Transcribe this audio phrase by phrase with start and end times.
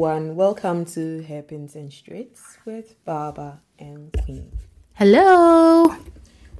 [0.00, 0.34] Everyone.
[0.34, 4.50] Welcome to Hairpins and Straits with Baba and Queen.
[4.94, 5.94] Hello.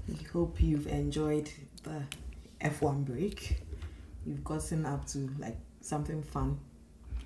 [0.07, 1.51] We hope you've enjoyed
[1.83, 2.03] the
[2.61, 3.63] F1 break.
[4.27, 6.61] You've gotten up to like something fun.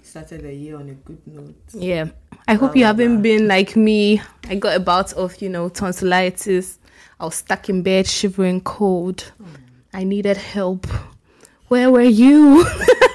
[0.02, 1.57] Started the year on a good note.
[1.73, 2.11] Yeah.
[2.46, 4.23] I hope you haven't been like me.
[4.49, 6.79] I got a bout of, you know, tonsillitis.
[7.19, 9.33] I was stuck in bed shivering cold.
[9.43, 9.46] Oh,
[9.93, 10.87] I needed help.
[11.66, 12.65] Where were you?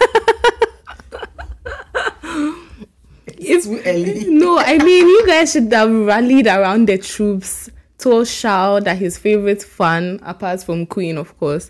[3.40, 4.26] It's too early.
[4.28, 7.70] no, I mean, you guys should have rallied around the troops.
[7.98, 11.70] Told Shao that his favorite fan, apart from Queen, of course,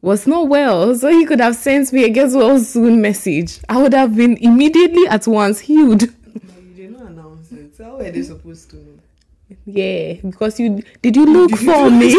[0.00, 0.94] was not well.
[0.94, 3.58] So he could have sent me a get well soon message.
[3.68, 6.02] I would have been immediately at once healed.
[6.02, 6.08] No,
[6.62, 7.74] you did not announce it.
[7.78, 8.98] How were they supposed to know?
[9.66, 12.14] Yeah, because you did you look for me?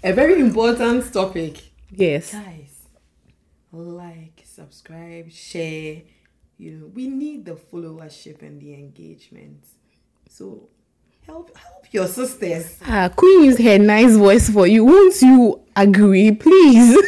[0.04, 1.58] A very important topic.
[1.92, 2.32] yes.
[2.34, 2.88] Guys,
[3.72, 6.02] like, subscribe, share.
[6.58, 9.64] You know, we need the followership and the engagement.
[10.30, 10.70] So
[11.26, 12.78] help help your sisters.
[12.86, 14.86] Ah, Queen used her nice voice for you.
[14.86, 16.98] Won't you agree, please?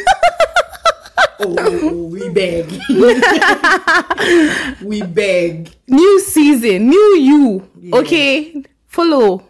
[1.38, 2.66] Oh, we beg.
[4.82, 5.68] we beg.
[5.86, 7.68] new season, new you.
[7.92, 9.42] Okay, follow,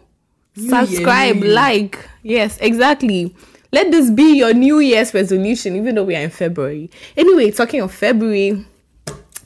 [0.57, 2.09] New subscribe, year, like.
[2.27, 3.33] Yes, exactly.
[3.71, 6.91] Let this be your New Year's resolution, even though we are in February.
[7.15, 8.65] Anyway, talking of February,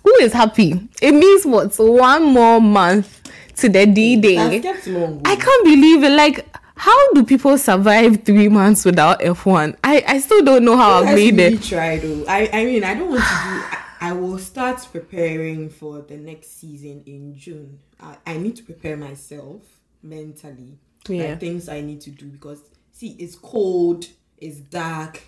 [0.03, 0.89] who is happy?
[0.99, 1.75] It means what?
[1.77, 3.21] One more month
[3.57, 4.59] to the D Day.
[4.59, 5.21] That's kept long.
[5.25, 6.11] I can't believe it.
[6.11, 9.77] Like, how do people survive three months without F1?
[9.83, 11.61] I, I still don't know how I've made really it.
[11.63, 12.25] try though.
[12.27, 13.35] I, I mean, I don't want to do.
[13.35, 17.77] I, I will start preparing for the next season in June.
[17.99, 19.61] I, I need to prepare myself
[20.01, 20.79] mentally.
[21.07, 21.29] Yeah.
[21.29, 24.05] Like things I need to do because see, it's cold,
[24.37, 25.21] it's dark,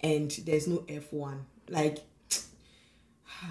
[0.00, 1.46] and there's no F one.
[1.68, 1.98] Like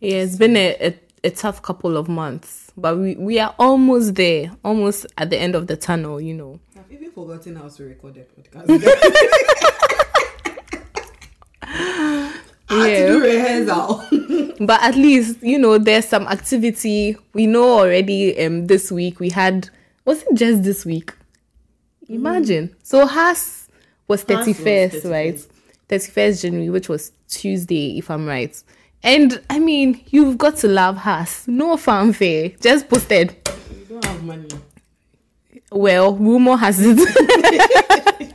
[0.00, 4.14] Yeah, it's been a, a, a tough couple of months, but we, we are almost
[4.14, 6.60] there, almost at the end of the tunnel, you know.
[6.76, 8.84] I've even forgotten how to record a podcast.
[12.68, 14.04] I had to do rehearsal.
[14.60, 17.16] But at least, you know, there's some activity.
[17.32, 19.68] We know already um this week we had
[20.04, 21.12] was it just this week?
[22.08, 22.68] Imagine.
[22.68, 22.74] Mm.
[22.82, 23.68] So Haas
[24.06, 25.46] was Haas was 31st, right?
[25.88, 28.62] 31st January, which was Tuesday, if I'm right.
[29.02, 31.46] And I mean, you've got to love Haas.
[31.46, 32.50] No fanfare.
[32.60, 33.36] Just posted.
[33.70, 34.48] you don't have money.
[35.70, 36.96] Well, rumor has it.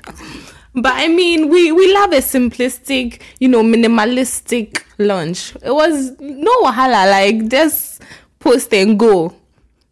[0.75, 5.55] but I mean, we we love a simplistic, you know, minimalistic lunch.
[5.63, 8.03] It was no wahala, like just
[8.39, 9.33] post and go.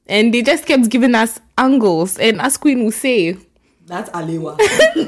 [0.07, 2.17] And they just kept giving us angles.
[2.17, 3.37] And as Queen will say,
[3.85, 4.57] That's Alewa.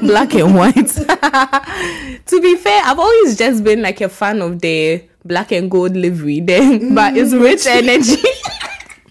[0.00, 0.74] black and white.
[2.26, 5.96] to be fair, I've always just been like a fan of the black and gold
[5.96, 7.42] livery then, but it's mm.
[7.42, 8.22] rich energy.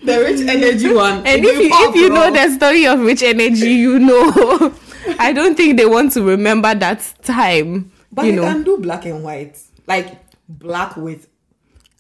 [0.04, 1.26] the rich energy one.
[1.26, 4.74] And if you, if you know the story of Rich Energy, you know.
[5.18, 7.92] I don't think they want to remember that time.
[8.12, 8.44] But you you know.
[8.44, 9.60] can do black and white.
[9.88, 10.18] Like
[10.48, 11.28] black with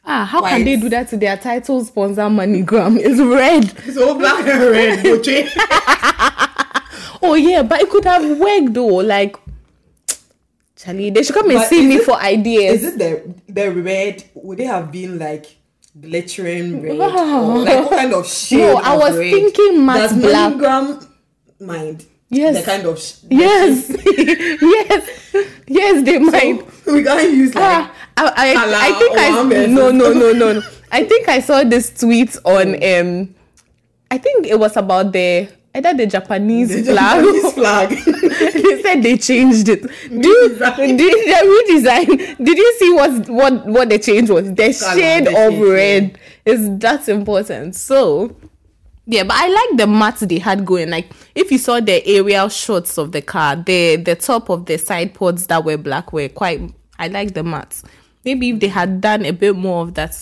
[0.05, 2.97] ah, how can they do that to their title sponsor MoneyGram?
[2.99, 3.93] It's red.
[3.93, 5.05] so black and red.
[7.21, 8.85] Oh yeah, but it could have worked though.
[9.03, 9.35] Like
[10.77, 12.81] Charlie, they should come and But see me it- for ideas.
[12.83, 14.23] Is it the the red?
[14.35, 15.45] Would they have been like
[15.99, 16.91] glittering red?
[16.97, 18.59] or like what kind of shade?
[18.59, 19.33] No, I was red?
[19.33, 20.53] thinking matte Does black.
[20.53, 21.07] MoneyGram
[21.59, 22.05] mind?
[22.29, 22.59] Yes.
[22.59, 25.09] The kind of sh- Yes, yes,
[25.67, 26.61] yes, they might.
[26.85, 27.91] we can't use like Ah,
[28.35, 30.61] I, I, I think I no no no no no.
[30.91, 33.35] I think I saw this tweet on um,
[34.11, 37.23] I think it was about the either the Japanese the flag.
[37.23, 37.89] Japanese flag.
[38.53, 39.81] they said they changed it.
[40.09, 42.43] Do you, did they redesign?
[42.43, 44.53] Did you see what what what the change was?
[44.53, 47.75] The shade the of shade, red is that important.
[47.75, 48.35] So
[49.05, 50.89] yeah, but I like the mats they had going.
[50.89, 54.77] Like if you saw the aerial shots of the car, the the top of the
[54.77, 56.61] side pods that were black were quite.
[56.97, 57.81] I like the matte.
[58.29, 60.15] Maybe if they had done a bit more of that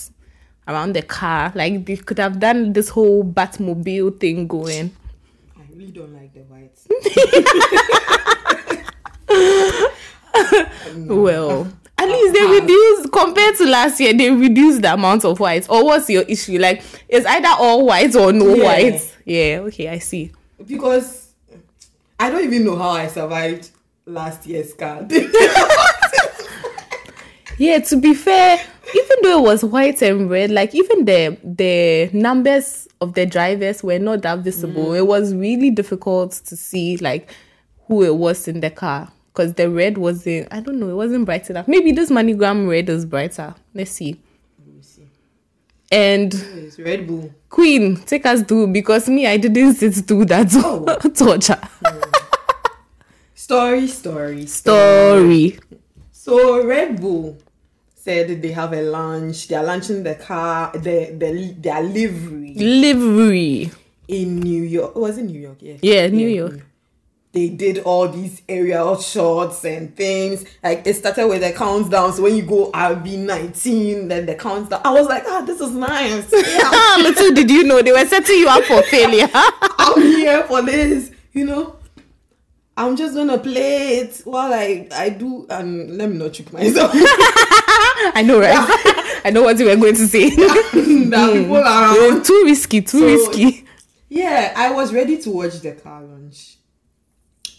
[0.66, 4.96] around the car, like they could have done this whole Batmobile thing going.
[5.54, 6.88] I really don't like the whites.
[10.96, 11.68] Well,
[11.98, 14.12] at least they reduced compared to last year.
[14.14, 15.68] They reduced the amount of whites.
[15.68, 16.58] Or what's your issue?
[16.58, 18.64] Like, it's either all whites or no Yeah.
[18.64, 19.16] white.
[19.24, 19.60] Yeah.
[19.66, 20.32] Okay, I see.
[20.66, 21.28] because
[22.18, 23.70] I don't even know how I survived
[24.06, 25.12] last year's card.
[27.58, 27.78] Yeah.
[27.80, 28.58] To be fair,
[28.94, 33.82] even though it was white and red, like even the the numbers of the drivers
[33.82, 34.86] were not that visible.
[34.86, 34.98] Mm.
[34.98, 37.30] It was really difficult to see like
[37.86, 40.48] who it was in the car because the red wasn't.
[40.52, 40.88] I don't know.
[40.88, 41.68] It wasn't bright enough.
[41.68, 43.54] Maybe this MoneyGram red is brighter.
[43.74, 44.20] Let's see.
[44.64, 45.08] Let me see.
[45.90, 47.32] And It's Red Bull.
[47.48, 50.84] Queen, take us through because me, I didn't sit through that Oh.
[51.14, 51.58] torture
[53.34, 55.58] Story, story, story.
[56.12, 57.38] So Red Bull
[58.08, 59.48] said they have a lunch.
[59.48, 63.70] They are launching the car, the the their livery Livery.
[64.08, 64.96] in New York.
[64.96, 65.58] Was it New York?
[65.60, 65.76] Yeah.
[65.82, 66.60] Yeah, New York.
[67.32, 70.46] They did all these aerial shots and things.
[70.64, 72.14] Like it started with the countdown.
[72.14, 74.80] So when you go RB nineteen, then the countdown.
[74.82, 76.32] I was like, ah, this is nice.
[76.32, 79.28] Yeah, Ah, little did you know they were setting you up for failure.
[79.34, 81.10] I'm here for this.
[81.34, 81.76] You know.
[82.78, 86.92] I'm just gonna play it while I I do and let me not trick myself.
[86.94, 88.54] I know, right?
[89.24, 90.30] I know what you were going to say.
[90.36, 91.52] that people hmm.
[91.54, 92.24] around.
[92.24, 93.64] too risky, too So- risky.
[94.08, 96.56] Yeah, I was ready to watch the car launch.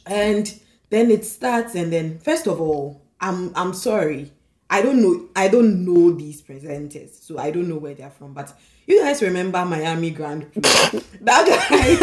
[0.06, 0.52] And
[0.90, 4.32] then it starts and then first of all, I'm I'm sorry.
[4.70, 8.34] I don't know I don't know these presenters, so I don't know where they're from.
[8.34, 8.54] But
[8.90, 10.62] you guys remember Miami Grand Prix?
[11.22, 11.96] that guy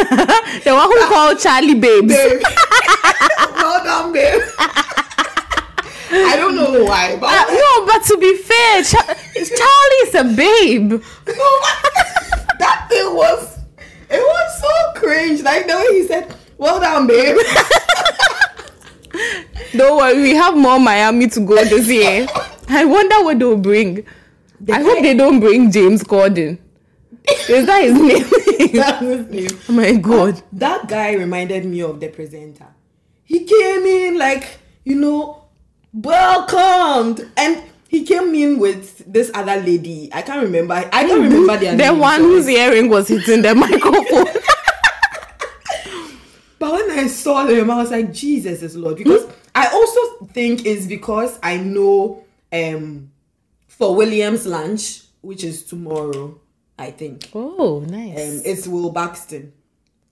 [0.64, 2.08] The one who called Charlie Babes.
[2.14, 2.40] babe.
[3.56, 4.42] well done, babe.
[6.08, 10.90] I don't know why, but Uh, no, but to be fair, Cha- Charlie's a babe.
[10.92, 11.50] no,
[12.58, 13.58] that thing was
[14.08, 15.42] it was so cringe.
[15.42, 17.36] Like the way he said, Well done, babe.
[19.76, 22.26] Don't worry, we have more Miami to go this year.
[22.68, 24.06] I wonder what they'll bring.
[24.70, 26.58] I hope they don't bring James Corden.
[27.49, 28.26] Is that his name?
[28.76, 29.58] That was him.
[29.69, 30.43] oh my god.
[30.55, 32.67] that guy reminded me of the presenter.
[33.25, 35.44] He came in like, you know,
[35.93, 37.28] welcomed.
[37.37, 40.11] And he came in with this other lady.
[40.12, 40.75] I can't remember.
[40.75, 42.32] I can't remember their The name, one sorry.
[42.32, 44.26] whose earring was hitting the microphone.
[46.58, 48.96] But when I saw them, I was like, Jesus is Lord.
[48.96, 53.11] Because I also think it's because I know um
[53.69, 56.40] for Williams lunch, which is tomorrow,
[56.78, 57.28] I think.
[57.34, 58.43] oh, Um nice.
[58.44, 59.52] it's Will Buxton.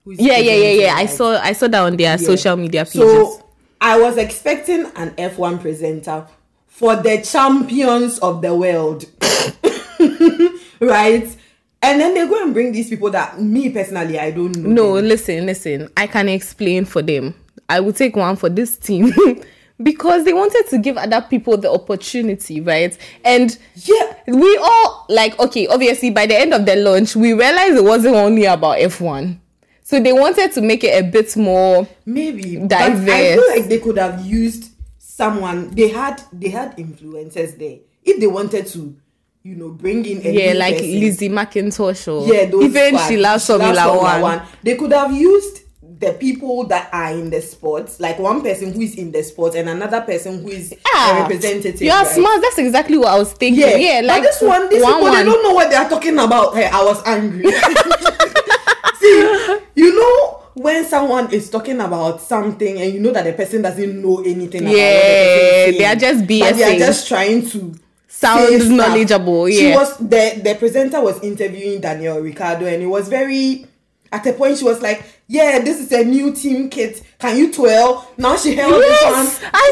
[0.03, 0.93] who's yeah, yeah, yeah, yeah.
[0.95, 2.15] I saw I saw that on their Yeah.
[2.17, 3.01] social media pages.
[3.01, 3.41] So
[3.81, 6.25] I was expecting an F1 presenter
[6.67, 9.05] for the champions of the world.
[10.79, 11.35] right?
[11.81, 14.69] And then they go and bring these people that me personally I don't know.
[14.69, 15.05] No, them.
[15.05, 15.89] listen, listen.
[15.95, 17.35] I can explain for them.
[17.69, 19.13] I will take one for this team
[19.81, 22.97] because they wanted to give other people the opportunity, right?
[23.23, 24.15] And Yeah.
[24.27, 28.15] we all like okay, obviously by the end of the launch, we realized it wasn't
[28.15, 29.37] only about F1.
[29.83, 32.57] So they wanted to make it a bit more Maybe.
[32.57, 32.95] But I
[33.35, 37.77] feel like they could have used someone they had they had influencers there.
[38.03, 38.95] If they wanted to,
[39.43, 40.99] you know, bring in a yeah, like person.
[40.99, 44.41] Lizzie McIntosh or yeah, those even squad, she loves Formula One.
[44.63, 45.61] They could have used
[45.99, 49.55] the people that are in the sports, like one person who is in the sports
[49.55, 51.81] and another person who is a Ah, representative.
[51.81, 52.13] You are right?
[52.13, 52.41] smart.
[52.41, 53.61] That's exactly what I was thinking.
[53.61, 56.17] Yeah, Yeah, but like this one, these people they don't know what they are talking
[56.19, 56.55] about.
[56.55, 57.45] Hey, I was angry.
[58.99, 63.61] See, you know when someone is talking about something and you know that the person
[63.61, 67.47] doesn't know anything about what the Yeah, they are just but they are just trying
[67.49, 67.75] to
[68.07, 73.65] Sound knowledgeable, She was the the presenter was interviewing Daniel Ricciardo and it was very
[74.09, 77.01] at a point she was like, Yeah, this is a new team kit.
[77.19, 78.07] Can you twirl?
[78.17, 79.51] Now she held Yes, this one.
[79.53, 79.65] I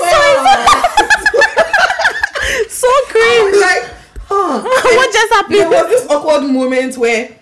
[1.44, 2.68] twirl.
[2.70, 3.62] so I was cringe.
[3.62, 3.84] like,
[4.28, 4.62] huh.
[4.98, 5.56] what just happened?
[5.56, 7.38] there was this awkward moment where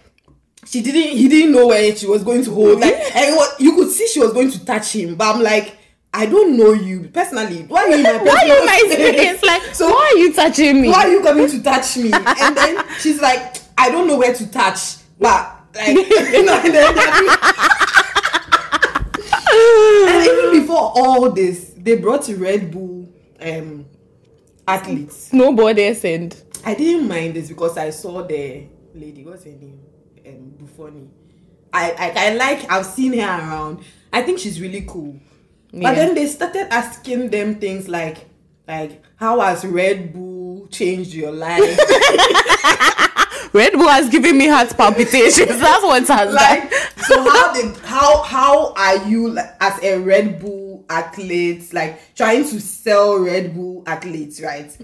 [0.67, 3.75] she didn't he didn't know where she was going to hold like and what you
[3.75, 5.75] could see she was going to touch him but i'm like
[6.13, 9.43] i don't know you personally why are you my Why you my space?
[9.43, 10.87] Like, so why are you touching me?
[10.89, 14.33] why are you coming to touch me and then she's like i don't know where
[14.33, 16.95] to touch but like you know and then
[20.07, 23.07] and even before all this they brought red bull
[23.41, 23.85] um
[24.67, 29.23] athletes Snowboarders and I didn't mind this because I saw the lady.
[29.25, 29.79] What's her name?
[30.25, 31.07] Um, Buffoni.
[31.73, 32.71] I, I I like.
[32.71, 33.83] I've seen her around.
[34.13, 35.19] I think she's really cool.
[35.71, 35.89] Yeah.
[35.89, 38.29] But then they started asking them things like
[38.67, 41.61] like how has Red Bull changed your life?
[43.53, 45.35] Red Bull has given me heart palpitations.
[45.59, 46.79] That's what has like done.
[46.97, 52.43] so how did how how are you like, as a Red Bull athlete like trying
[52.43, 54.75] to sell Red Bull athletes right?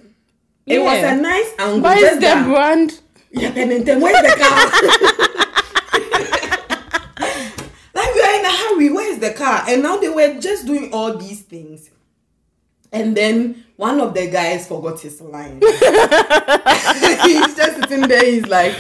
[0.66, 1.82] It was a nice angle.
[1.82, 3.00] Why is the brand?
[3.32, 4.66] Yeah, Pennington, where's the car?
[7.94, 8.90] like we are in a hurry.
[8.90, 9.64] Where's the car?
[9.68, 11.90] And now they were just doing all these things.
[12.92, 15.62] And then one of the guys forgot his line.
[17.24, 18.74] he's just sitting there, he's like,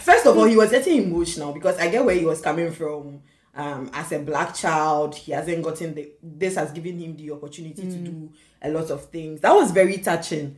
[0.00, 3.22] first of all, he was getting emotional because I get where he was coming from.
[3.54, 6.10] um, as a black child, he hasn't gotten the.
[6.22, 8.30] This has given him the opportunity to do
[8.60, 9.40] a lot of things.
[9.42, 10.56] That was very touching.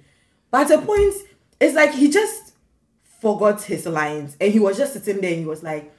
[0.50, 1.14] But at a point,
[1.60, 2.54] it's like he just
[3.20, 5.30] forgot his lines, and he was just sitting there.
[5.32, 5.92] and He was like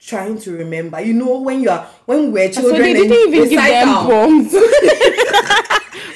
[0.00, 1.00] trying to remember.
[1.02, 4.06] You know, when you are when we're So children, they didn't even give them out.
[4.06, 4.54] prompts.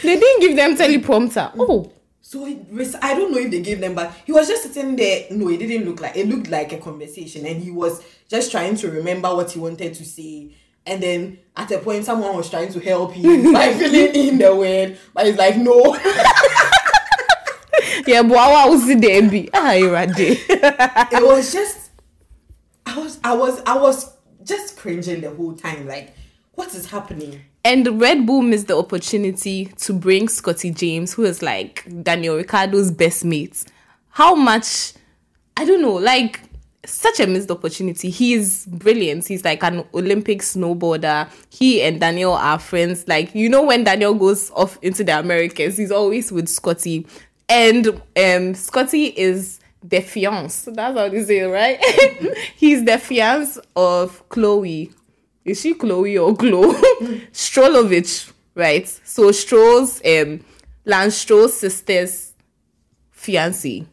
[0.02, 1.52] they didn't give them teleprompter.
[1.58, 2.58] Oh, So it,
[3.02, 5.26] I don't know if they gave them, but he was just sitting there.
[5.30, 8.76] No, it didn't look like it looked like a conversation, and he was just trying
[8.76, 10.52] to remember what he wanted to say.
[10.84, 14.54] And then at a point, someone was trying to help him by filling in the
[14.54, 15.94] word, but he's like, no.
[18.06, 19.50] yeah, but I was there be.
[19.52, 21.90] Ah, are it was just,
[22.84, 24.12] I was, I was, I was
[24.44, 25.86] just cringing the whole time.
[25.86, 26.14] Like,
[26.56, 27.40] what is happening?
[27.64, 32.90] And Red Bull missed the opportunity to bring Scotty James, who is like Daniel Ricciardo's
[32.90, 33.64] best mate.
[34.10, 34.94] How much,
[35.56, 36.40] I don't know, like
[36.86, 38.10] such a missed opportunity.
[38.10, 39.26] He is brilliant.
[39.26, 41.28] He's like an Olympic snowboarder.
[41.50, 43.06] He and Daniel are friends.
[43.06, 47.06] Like, you know, when Daniel goes off into the Americas, he's always with Scotty.
[47.48, 50.70] And um Scotty is the fiance.
[50.70, 51.78] That's how they say it, right?
[52.56, 54.92] he's the fiance of Chloe.
[55.46, 56.74] Is she Chloe or Chloe?
[57.32, 58.86] Strolovich, right?
[59.04, 60.44] So Stroll's um
[60.84, 62.32] Lance Stroll's sister's
[63.16, 63.86] fiancé.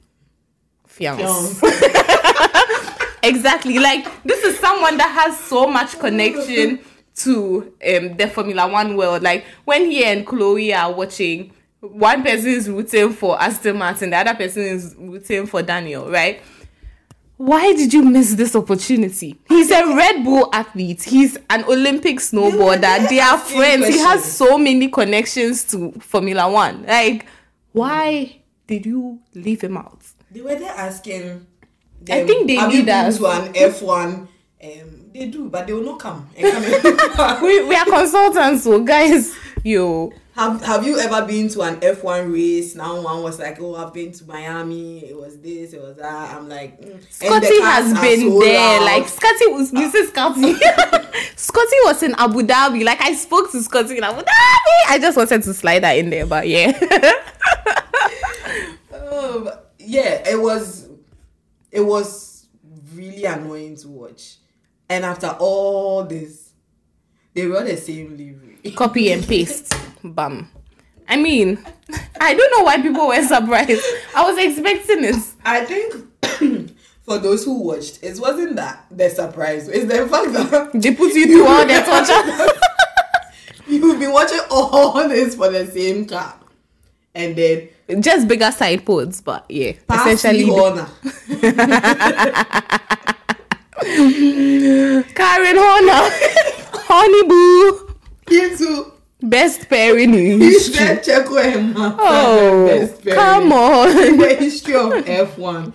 [0.87, 1.67] Fiance.
[3.23, 3.79] Exactly.
[3.79, 6.79] Like this is someone that has so much connection
[7.15, 9.23] to um the Formula One world.
[9.23, 14.17] Like when he and Chloe are watching, one person is rooting for Aston Martin, the
[14.17, 16.41] other person is rooting for Daniel, right?
[17.43, 19.37] Why did you miss this opportunity?
[19.49, 21.03] He's a Red Bull athlete.
[21.03, 23.09] He's an Olympic snowboarder.
[23.09, 23.85] They are friends.
[23.89, 26.85] He has so many connections to Formula One.
[26.85, 27.25] Like,
[27.73, 29.99] why did you leave him out?
[30.31, 31.45] They were there asking.
[32.09, 34.29] I think they need you us." to an F one.
[34.63, 36.29] Um, they do, but they will not come.
[36.39, 37.43] come.
[37.43, 39.35] We, we are consultants, so guys,
[39.65, 40.13] yo.
[40.35, 42.73] Have Have you ever been to an F one race?
[42.75, 45.05] Now one was like, "Oh, I've been to Miami.
[45.05, 47.03] It was this, it was that." I'm like, mm.
[47.11, 48.79] Scotty has been so there.
[48.79, 48.85] loud.
[48.85, 50.07] Like Scotty was Mrs.
[50.09, 50.53] Scotty.
[51.35, 52.83] Scotty was in Abu Dhabi.
[52.83, 54.89] Like I spoke to Scotty in Abu Dhabi.
[54.89, 56.71] I just wanted to slide that in there, but yeah.
[59.13, 60.89] Um, yeah, it was,
[61.71, 62.47] it was
[62.95, 64.37] really annoying to watch.
[64.89, 66.51] And after all this,
[67.33, 68.71] they were the same livery.
[68.71, 69.73] Copy and paste.
[70.03, 70.49] Bam.
[71.07, 71.57] I mean,
[72.19, 73.83] I don't know why people were surprised.
[74.15, 75.15] I was expecting it.
[75.43, 76.71] I think
[77.03, 79.67] for those who watched, it wasn't that the surprise.
[79.67, 82.13] It's the fact that They put you through all their torture.
[83.67, 86.35] you've been watching all this for the same car,
[87.13, 87.69] and then
[88.01, 89.73] Just bigger side pods, but yeah.
[89.87, 90.87] pass essentially, the honor.
[95.15, 96.09] Karen Horner.
[96.85, 97.95] Honey Boo.
[98.31, 98.91] into
[99.23, 100.75] Best pairing in history.
[100.75, 104.17] said Checo and Max Oh, best pairing come in on.
[104.17, 105.73] the history of F1.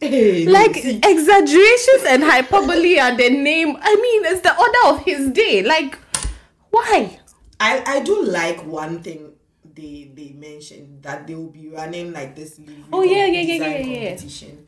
[0.00, 3.76] Hey, like exaggerations and hyperbole are the name.
[3.80, 5.62] I mean, it's the order of his day.
[5.62, 5.98] Like,
[6.70, 7.18] why?
[7.60, 9.32] I I do like one thing
[9.74, 12.60] they they mentioned that they will be running like this
[12.92, 14.08] Oh, yeah, yeah, yeah, yeah, yeah.
[14.10, 14.66] competition.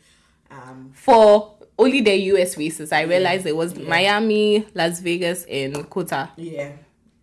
[0.51, 6.31] Um, For only the US races, I realized it was Miami, Las Vegas, and COTA.
[6.37, 6.73] yeah,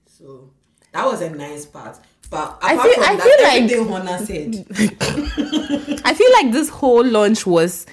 [0.06, 0.52] so
[0.96, 2.00] that was a nice part.
[2.30, 6.02] But apart I feel- from I that, feel like-.
[6.06, 7.86] I feel like this whole launch was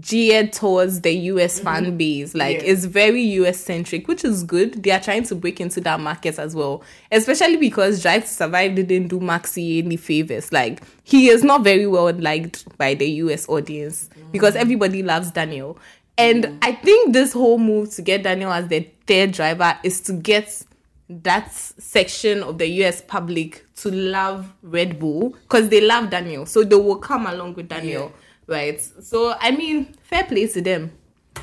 [0.00, 2.34] geared towards the US fan base.
[2.34, 2.66] Like Mm-hmm.
[2.66, 2.72] Yeah.
[2.72, 4.82] it's very US centric, which is good.
[4.82, 6.82] They are trying to break into that market as well.
[7.10, 10.52] Especially because Drive to Survive didn't do Maxi any favors.
[10.52, 14.60] Like he is not very well liked by the US audience because Mm.
[14.60, 15.78] everybody loves Daniel.
[16.18, 20.12] And I think this whole move to get Daniel as the third driver is to
[20.14, 20.62] get
[21.08, 26.46] that section of the US public to love Red Bull because they love Daniel.
[26.46, 28.12] So they will come along with Daniel,
[28.46, 28.80] right?
[28.80, 30.92] So, I mean, fair play to them.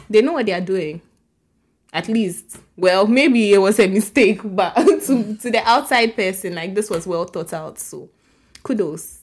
[0.09, 1.01] They know what they are doing.
[1.93, 2.57] At least.
[2.75, 7.05] Well, maybe it was a mistake, but to, to the outside person, like this was
[7.05, 7.79] well thought out.
[7.79, 8.09] So,
[8.63, 9.19] kudos.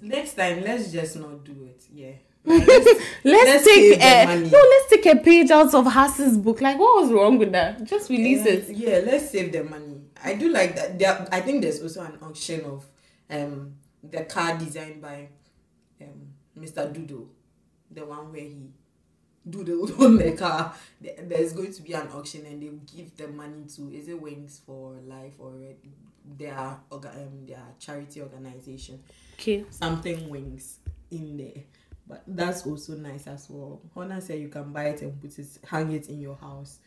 [0.00, 1.82] Next time, let's just not do it.
[1.92, 2.12] Yeah.
[3.24, 4.58] Let's, Let's take a no.
[4.58, 6.60] Let's take a page out of Haas's book.
[6.60, 7.84] Like, what was wrong with that?
[7.84, 8.68] Just release it.
[8.74, 10.02] Yeah, let's save the money.
[10.24, 10.98] I do like that.
[10.98, 12.86] There, I think there's also an auction of
[13.30, 15.28] um the car designed by
[16.00, 16.28] um
[16.58, 16.92] Mr.
[16.92, 17.28] Doodle,
[17.90, 18.70] the one where he
[19.48, 20.72] doodled on the car.
[21.00, 24.60] There's going to be an auction, and they give the money to is it Wings
[24.64, 25.52] for Life or
[26.38, 29.02] their um their charity organization
[29.34, 29.64] Okay.
[29.70, 30.78] something wings
[31.10, 31.62] in there.
[32.08, 33.82] But that's also nice as well.
[33.94, 36.78] Honor said you can buy it and put it, hang it in your house.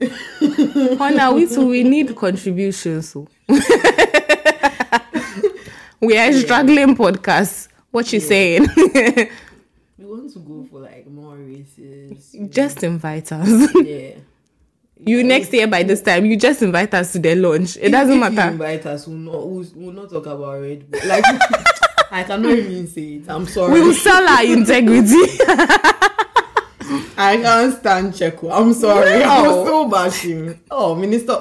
[0.98, 3.14] Honor, we too we need contributions.
[3.14, 3.28] Oh.
[3.48, 3.60] So.
[6.00, 7.68] we are struggling podcast.
[7.90, 8.66] What you saying?
[9.98, 12.34] We want to go for like more races.
[12.48, 13.72] just invite us.
[13.76, 14.14] Yeah.
[14.96, 17.76] you next year by this time, you just invite us to their lunch.
[17.76, 18.50] It doesn't if matter.
[18.50, 21.00] invite us, we'll not, we'll, we'll not talk about Red Bull.
[21.06, 21.24] Like,
[22.12, 23.24] I cannot even say it.
[23.26, 23.72] I'm sorry.
[23.72, 25.16] We will sell our integrity.
[27.16, 28.50] I can't stand Checo.
[28.52, 29.22] I'm sorry.
[29.22, 30.60] I was so bashing.
[30.70, 31.38] Oh, Minister.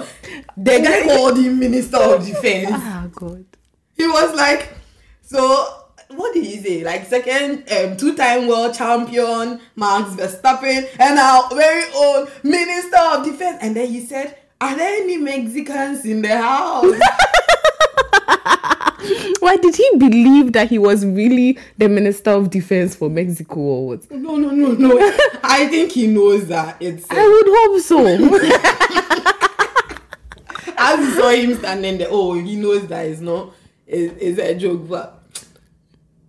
[0.56, 2.72] The guy called him Minister of Defense.
[2.72, 3.44] ah God.
[3.98, 4.70] He was like,
[5.22, 6.84] so what did he say?
[6.86, 13.58] Like second, um, two-time world champion Max Verstappen, and our very own Minister of Defense.
[13.62, 16.86] And then he said, "Are there any Mexicans in the house?"
[19.40, 23.88] Why did he believe that he was really the minister of defense for Mexico or
[23.88, 24.10] what?
[24.12, 24.98] no, no, no, no.
[25.44, 27.06] I think he knows that it's.
[27.10, 28.06] I would hope so.
[30.78, 33.54] as you saw him standing there, oh, he knows that it's not
[33.88, 35.24] it's, it's a joke, but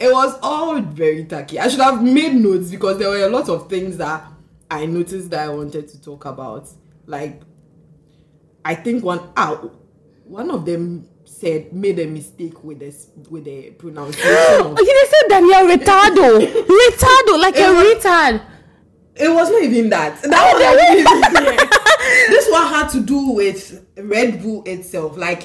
[0.00, 1.59] it was all very tacky.
[1.59, 4.25] I should have made notes because there were a lot of things that
[4.71, 6.69] I noticed that I wanted to talk about.
[7.07, 7.43] Like,
[8.64, 9.79] I think one out
[10.25, 14.61] one of them said made a mistake with this with the pronunciation.
[14.61, 18.43] of, Okay, they said Daniel retardo, retardo, like a retard.
[19.17, 20.21] it was not even that.
[20.23, 21.69] That was not even.
[22.29, 25.17] This one had to do with Red Bull itself.
[25.17, 25.45] Like,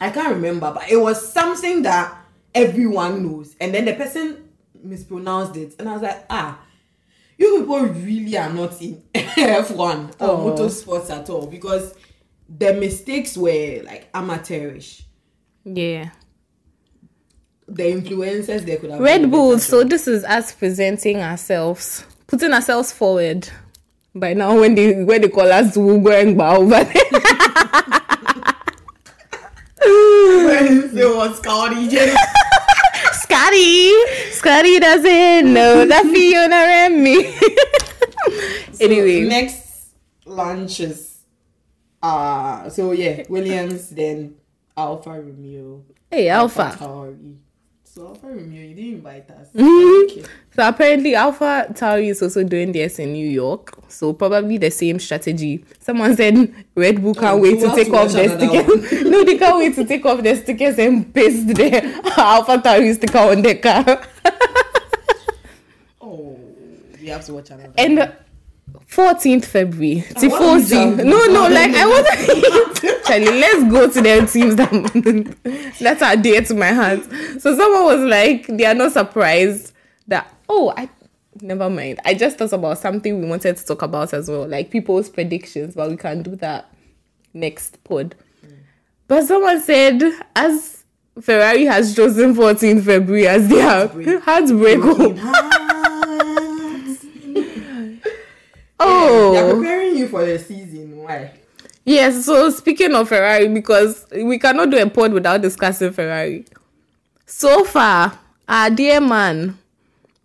[0.00, 2.16] I can't remember, but it was something that
[2.54, 3.54] everyone knows.
[3.60, 4.48] And then the person
[4.82, 5.74] mispronounced it.
[5.78, 6.60] And I was like, ah,
[7.38, 10.38] you people really are not in F1 or Oh.
[10.56, 11.94] motorsports at all because
[12.48, 15.02] the mistakes were like amateurish.
[15.64, 16.10] Yeah.
[17.68, 19.58] The influencers they could have Red Bull.
[19.58, 23.48] So this is us presenting ourselves, putting ourselves forward.
[24.14, 26.92] By now, when they when they call us, we'll go and bow over there.
[30.94, 31.88] it was oh, Scotty.
[33.12, 33.92] Scotty,
[34.32, 37.34] Scotty doesn't know that Fiona and me.
[38.80, 39.92] anyway, next
[42.02, 42.66] launches.
[42.66, 44.34] Uh so yeah, Williams then
[44.76, 45.82] Alfa Romeo.
[46.10, 46.74] hey Alpha.
[46.78, 47.36] Tauri.
[47.84, 49.48] So Alfa Romeo, you didn't invite us.
[49.54, 50.24] Okay.
[50.56, 53.72] So apparently Alpha Tauri is also doing this in New York.
[53.88, 55.64] So probably the same strategy.
[55.80, 59.02] Someone said Red Bull can't Oh, wait to take to off their stickers.
[59.04, 61.82] no, they can't wait to take off their stickers and paste their
[62.16, 64.02] Alpha Tauri sticker on their car.
[66.00, 66.38] Oh,
[67.00, 67.72] we have to watch another.
[67.78, 68.12] and
[68.88, 71.04] 14th February, you Tifosi.
[71.04, 73.04] No, no, like I wasn't.
[73.06, 74.70] Charlie, let's go to their teams that
[75.80, 77.00] that are dear to my heart.
[77.40, 79.72] So someone was like, they are not surprised
[80.08, 80.88] that oh, I
[81.40, 82.00] never mind.
[82.04, 85.74] I just thought about something we wanted to talk about as well, like people's predictions,
[85.74, 86.72] but we can do that
[87.34, 88.14] next pod.
[89.08, 90.02] But someone said
[90.36, 90.84] as
[91.20, 94.22] Ferrari has chosen 14th February as their Heartbreak.
[94.24, 95.60] heartbreak.
[98.84, 100.96] Oh, They're preparing you for the season.
[100.98, 101.32] Why?
[101.84, 106.44] Yes, so speaking of Ferrari, because we cannot do a pod without discussing Ferrari.
[107.26, 108.18] So far,
[108.48, 109.58] our dear man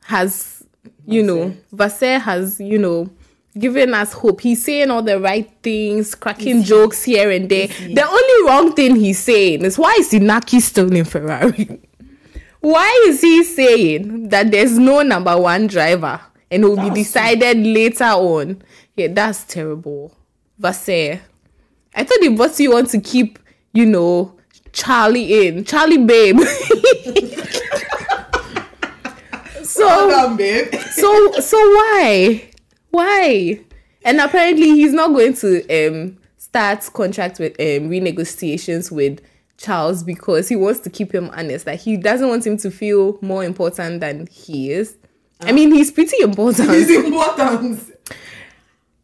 [0.04, 0.64] has,
[1.06, 3.10] you know, Vasseur has, you know,
[3.58, 4.42] given us hope.
[4.42, 7.68] He's saying all the right things, cracking jokes here and there.
[7.68, 11.82] The only wrong thing he's saying is why is Inaki still in Ferrari?
[12.60, 17.58] why is he saying that there's no number one driver and it will be decided
[17.58, 18.62] later on?
[18.96, 20.16] Yeah, that's terrible.
[20.58, 21.22] Vasseur.
[21.96, 23.40] I thought the boss you want to keep,
[23.74, 24.38] you know,
[24.72, 25.66] Charlie in.
[25.66, 26.40] Charlie babe.
[29.64, 30.74] so Well done, babe.
[30.92, 32.50] so so why?
[32.92, 33.60] Why?
[34.04, 39.20] And apparently he's not going to um start contract with um renegotiations with
[39.58, 41.66] Charles because he wants to keep him honest.
[41.68, 44.96] Like he doesn't want him to feel more important than he is.
[45.42, 46.72] I mean, he's pretty important.
[46.72, 47.80] He's important.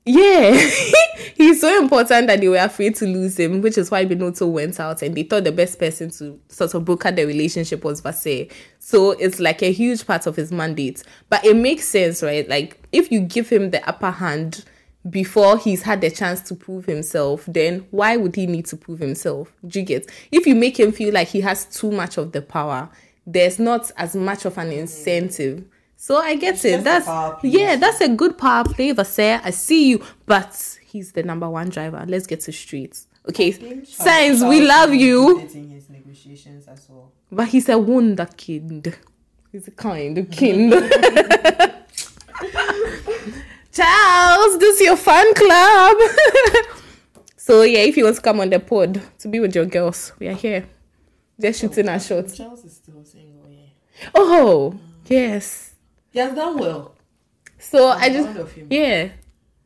[0.05, 0.51] Yeah,
[1.35, 4.77] he's so important that they were afraid to lose him, which is why Binotto went
[4.79, 8.47] out and they thought the best person to sort of broker the relationship was Vasseur.
[8.79, 11.03] So it's like a huge part of his mandate.
[11.29, 12.47] But it makes sense, right?
[12.49, 14.65] Like if you give him the upper hand
[15.09, 18.99] before he's had the chance to prove himself, then why would he need to prove
[18.99, 19.53] himself?
[19.65, 20.09] Do you get?
[20.33, 22.89] If you make him feel like he has too much of the power,
[23.25, 25.63] there's not as much of an incentive.
[25.95, 26.83] So I get It's it.
[26.83, 27.07] That's
[27.43, 29.39] yeah, that's a good power play, Vasseur.
[29.43, 32.03] I see you, but he's the number one driver.
[32.07, 33.07] Let's get to streets.
[33.29, 37.13] Okay, Sainz, we love you, his negotiations as well.
[37.31, 38.97] but he's a wonder kid.
[39.51, 40.73] He's a kind of kid.
[43.71, 45.97] Charles, this is your fan club.
[47.37, 50.13] so yeah, if you want to come on the pod to be with your girls,
[50.19, 50.65] we are here.
[51.39, 52.37] They're shooting our shots.
[52.37, 54.09] Charles is still single, yeah.
[54.13, 54.77] Oh
[55.07, 55.72] yes.
[56.13, 56.93] He has done well.
[57.57, 58.67] So I I'm just of him.
[58.69, 59.09] yeah.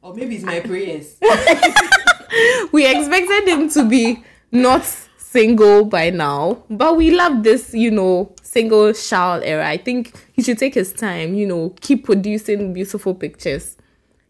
[0.02, 1.18] Or maybe it's my prayers.
[2.72, 4.86] we expected him to be not
[5.18, 9.68] single by now, but we love this, you know, single Charles era.
[9.68, 13.76] I think he should take his time, you know, keep producing beautiful pictures.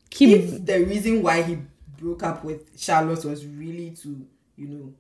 [0.09, 1.59] Keep if the reason why he
[1.99, 4.25] broke up with Charlotte was really to,
[4.55, 4.93] you know,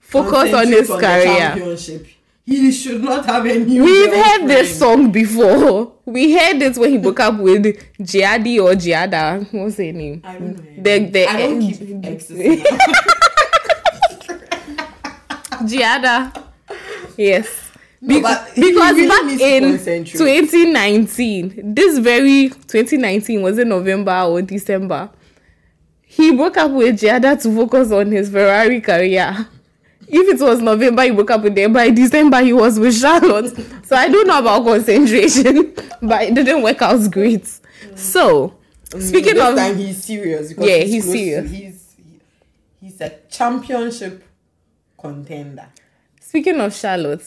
[0.00, 1.76] focus on his the career.
[2.46, 3.84] He should not have a new.
[3.84, 5.94] We've heard this song before.
[6.04, 7.64] We heard it when he broke up with
[7.98, 9.46] Giadi or Giada.
[9.52, 10.20] What's her name?
[10.24, 10.82] I don't know.
[10.82, 12.38] The, the, I don't keep exes.
[12.38, 12.64] now.
[15.66, 16.44] Giada.
[17.16, 17.70] Yes.
[18.00, 25.08] No, but because really back in 2019, this very 2019 was it November or December?
[26.02, 29.48] He broke up with Giada to focus on his Ferrari career.
[30.06, 31.72] If it was November, he broke up with them.
[31.72, 33.56] By December, he was with Charlotte.
[33.86, 37.46] So I don't know about concentration, but it didn't work out great.
[37.94, 38.54] So,
[38.98, 40.48] speaking this of time he's serious.
[40.48, 41.50] Because Yeah, he's, he's to- serious.
[41.50, 41.96] he's
[42.80, 44.24] he's a championship
[44.98, 45.66] contender.
[46.20, 47.22] Speaking of Charlotte,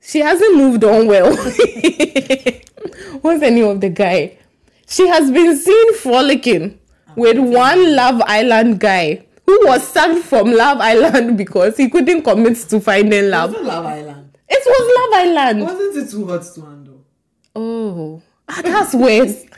[0.00, 1.34] she hasn't moved on well.
[3.20, 4.38] What's the name of the guy?
[4.88, 6.78] She has been seen frolicking
[7.16, 9.26] with one Love Island guy
[9.58, 13.50] who was sacked from Love Island because he couldn't commit to finding love.
[13.50, 14.38] Wasn't Love Island?
[14.48, 15.60] It was Love Island.
[15.62, 17.04] Wasn't it too hot to handle?
[17.56, 19.44] Oh, ah, that's worse.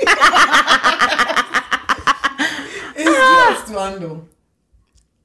[2.94, 4.28] It's too hot to handle.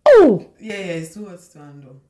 [0.05, 2.01] Oh, Yeah, yeah, it's too hot to handle.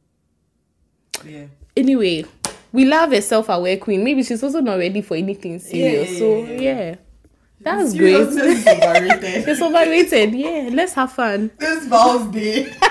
[1.26, 1.46] Yeah.
[1.76, 2.26] anyway,
[2.72, 4.04] we love a self-aware queen.
[4.04, 6.12] Maybe she's also not ready for anything serious.
[6.12, 6.96] yeah, so yeah, yeah.
[7.60, 8.16] That's great.
[8.18, 9.48] Overrated.
[9.48, 10.34] It's overrated.
[10.34, 11.52] Yeah, let's have fun.
[11.58, 12.72] this Val's Day.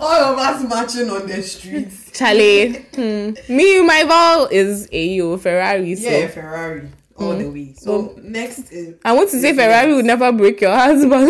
[0.00, 2.10] All of us marching on the streets.
[2.12, 3.32] Charlie, hmm.
[3.54, 5.94] me, my vow is a yo Ferrari.
[5.96, 6.88] So Yeah, Ferrari.
[7.16, 7.74] All the way.
[7.74, 11.28] So next is I want to say Ferrari will never break your husband.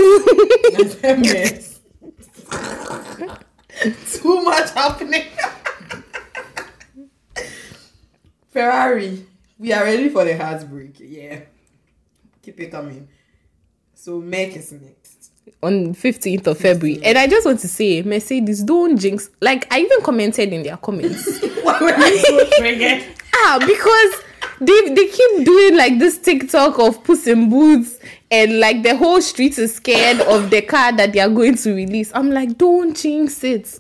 [4.13, 5.25] Too much happening.
[8.51, 9.27] Ferrari,
[9.59, 10.97] we are ready for the heartbreak.
[10.99, 11.41] Yeah.
[12.43, 13.09] Keep it coming.
[13.95, 15.31] So Meg is next.
[15.63, 17.01] On 15th of February.
[17.05, 19.31] And I just want to say, Mercedes, don't jinx.
[19.41, 21.41] Like, I even commented in their comments.
[21.63, 24.23] Why were you so ah, because
[24.61, 27.99] they, they keep doing like this TikTok of Puss in Boots
[28.31, 31.75] and like the whole street is scared of the car that they are going to
[31.75, 32.11] release.
[32.15, 33.79] I'm like, don't jinx it.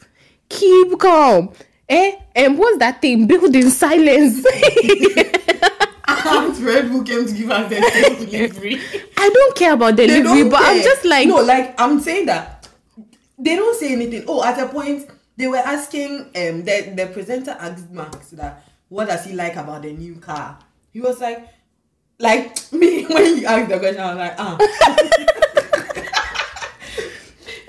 [0.49, 1.53] Keep calm.
[1.89, 2.17] Eh?
[2.35, 3.27] And what's that thing?
[3.27, 4.45] Building silence.
[6.07, 8.81] Aunt Red came to give us the delivery.
[9.17, 12.69] I don't care about delivery, but I'm just like, no, like I'm saying that
[13.39, 14.25] they don't say anything.
[14.27, 19.09] Oh, at a point they were asking um the the presenter asked Max that what
[19.09, 20.59] does he like about the new car.
[20.93, 21.49] He was like,
[22.19, 24.59] like me when he asked the question, I was like, ah.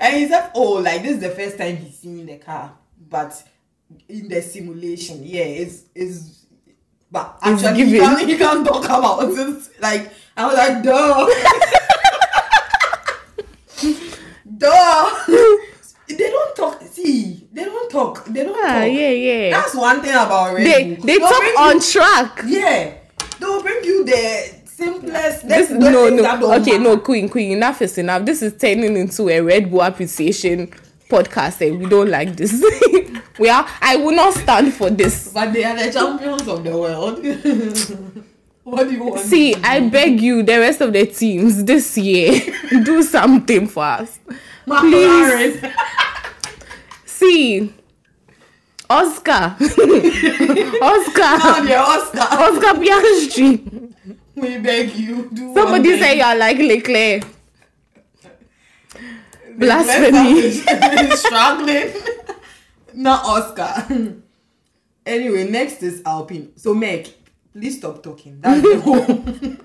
[0.00, 2.74] and he said, oh, like this is the first time he's seen the car,
[3.08, 3.42] but
[4.08, 6.43] in the simulation, yeah, it's it's.
[7.14, 8.00] But actually, given.
[8.00, 9.68] can't, he can't talk about it.
[9.80, 11.30] Like I was like, duh.
[14.58, 15.10] Duh.
[16.08, 16.82] they don't talk.
[16.82, 18.24] See, they don't talk.
[18.24, 18.90] They don't ah, talk.
[18.90, 19.50] yeah, yeah.
[19.50, 21.04] That's one thing about Red They Bull.
[21.06, 22.42] they They'll talk on You, track.
[22.46, 22.94] yeah,
[23.38, 25.46] they'll bring you the simplest.
[25.48, 28.24] This no no okay no queen queen enough is enough.
[28.26, 30.72] This is turning into a Red Bull appreciation
[31.08, 32.52] podcast and we don't like this.
[33.38, 35.32] we are I will not stand for this.
[35.32, 37.16] But they are the champions of the world.
[38.64, 39.20] what do you want?
[39.20, 42.40] See, I beg you, the rest of the teams this year,
[42.84, 44.18] do something for us.
[44.66, 45.64] please.
[47.04, 47.72] See,
[48.90, 49.78] Oscar, Oscar,
[50.82, 52.20] Oscar.
[52.20, 53.84] Oscar Piastri.
[54.36, 55.30] We beg you.
[55.32, 57.33] Do Somebody say you are like Leclerc.
[59.58, 60.50] Blasphemy.
[61.16, 61.92] struggling.
[62.94, 64.22] Not Oscar.
[65.06, 66.52] anyway, next is Alpine.
[66.56, 67.08] So Meg,
[67.52, 68.40] please stop talking.
[68.40, 69.04] That's the whole.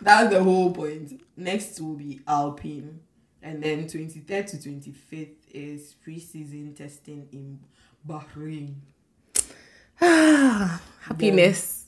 [0.00, 1.20] that's the whole point.
[1.36, 3.00] Next will be Alpine,
[3.42, 7.60] and then twenty third to twenty fifth is pre-season testing in
[8.06, 8.74] Bahrain.
[11.02, 11.86] Happiness.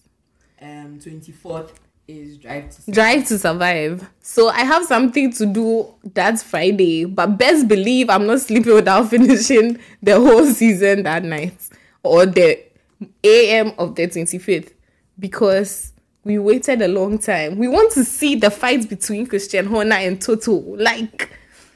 [0.61, 2.91] Um, twenty fourth is drive to.
[2.91, 4.09] Drive to survive.
[4.21, 9.09] So I have something to do that Friday, but best believe I'm not sleeping without
[9.11, 11.57] finishing the whole season that night
[12.03, 12.61] or the
[13.25, 14.73] AM of the 25th
[15.19, 15.93] because
[16.25, 17.59] We waited a long time.
[17.59, 20.53] We want to see the fight between Christian Horner and Toto.
[20.53, 21.31] Like,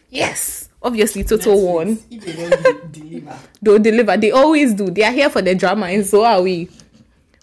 [0.08, 1.98] yes, obviously Toto Netflix, won.
[2.08, 3.38] If they don't deliver.
[3.60, 4.16] They'll deliver.
[4.16, 4.88] They always do.
[4.88, 6.68] They are here for the drama, and so are we.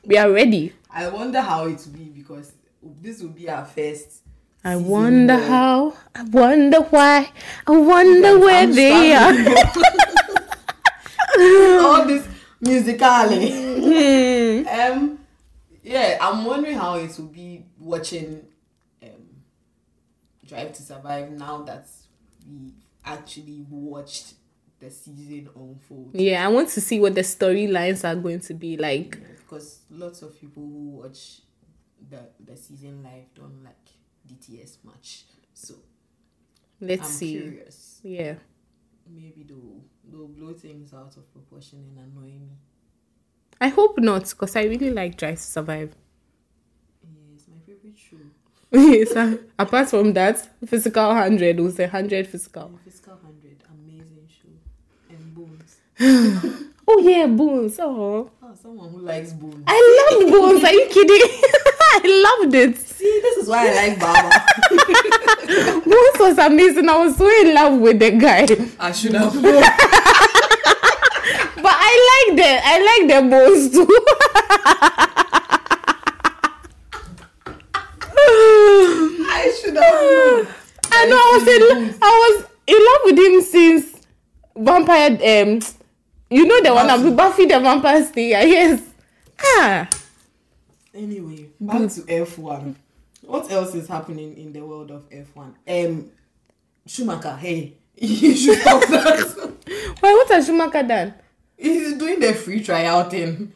[0.06, 0.72] We are ready.
[0.90, 2.54] I wonder how it will be because
[3.04, 4.22] this will be our first.
[4.64, 5.94] I wonder where- how.
[6.16, 7.30] I wonder why.
[7.68, 9.34] I wonder I'm where they are.
[11.86, 12.28] All this
[12.62, 14.64] musically.
[14.64, 14.68] Hmm.
[14.68, 15.20] um,
[15.84, 18.46] yeah, I'm wondering how it will be watching
[19.02, 19.10] um,
[20.48, 21.88] Drive to Survive now that
[22.50, 22.72] we
[23.04, 24.36] actually watched
[24.80, 26.12] the season unfold.
[26.14, 29.18] Yeah, I want to see what the storylines are going to be like.
[29.40, 31.40] Because lots of people who watch
[32.14, 33.88] the the season live don't like
[34.28, 35.24] DTS much,
[35.54, 35.74] so
[36.80, 37.32] Let's I'm see.
[37.40, 38.00] curious.
[38.04, 38.36] Yeah.
[39.10, 42.50] Maybe they'll they'll blow things out of proportion and annoy me.
[43.62, 45.96] I hope not, because I really like Drive to Survive.
[47.04, 48.18] Yeah, it's my favorite show.
[49.14, 52.66] so, apart from that, Physical 100 was a 100 physical.
[52.66, 54.50] And Fiscal Hundred, amazing show,
[55.10, 56.60] and Bones.
[56.86, 57.78] Oh, yeah, Bones.
[57.80, 58.30] Oh.
[58.42, 59.64] Oh, someone who likes Bones.
[59.68, 60.64] I love Bones.
[60.64, 61.40] Are you kidding?
[62.06, 62.78] I loved it.
[62.78, 64.30] See, this is why I like Baba.
[65.86, 66.90] Bones was amazing.
[66.90, 68.48] I was so in love with the guy.
[68.80, 69.34] I should have.
[71.64, 73.88] But I like the I like the Bones too.
[79.30, 80.48] I should have.
[80.92, 81.62] I know I was in
[82.02, 82.36] I was
[82.68, 83.84] in love with him since
[84.58, 85.60] Vampire um
[86.30, 87.02] you know the one Buffy.
[87.02, 88.82] Um, of Buffy the Vampire Slayer, yes.
[89.42, 89.88] Ah
[90.94, 92.76] Anyway, back to F1.
[93.24, 95.56] What else is happening in the world of F1?
[95.68, 96.12] Um,
[96.86, 99.54] Schumacher, hey, you should stop that.
[100.02, 101.16] why what has Schumacher done?
[101.58, 103.54] He's doing the free tryout thing.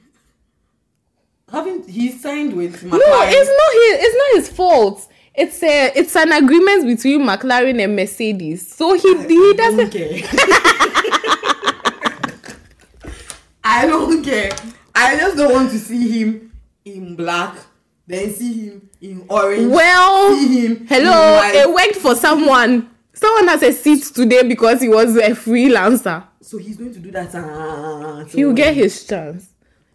[1.52, 2.91] Haven't he signed with McLaren?
[2.91, 5.08] No, it's not his it's not his fault.
[5.36, 8.67] It's a it's an agreement between McLaren and Mercedes.
[8.73, 10.21] So he he doesn't care.
[13.63, 14.52] I don't care.
[14.95, 16.47] I just don't want to see him
[16.95, 17.58] in black,
[18.06, 19.71] then see him in orange.
[19.71, 22.89] Well, see him hello, it worked for someone.
[23.13, 26.23] Someone has a seat today because he was a freelancer.
[26.41, 27.34] So he's going to do that.
[27.34, 29.50] Uh, so He'll get his chance.